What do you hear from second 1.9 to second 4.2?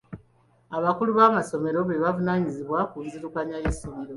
bavunaanyizibwa ku nzirukanya y'essomero.